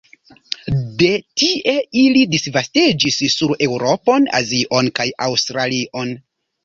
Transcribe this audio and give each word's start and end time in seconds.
De 1.01 1.09
tie 1.41 1.75
ili 2.03 2.23
disvastiĝis 2.31 3.19
sur 3.37 3.55
Eŭropon, 3.67 4.29
Azion 4.41 4.91
kaj 5.01 5.07
Aŭstralion. 5.27 6.17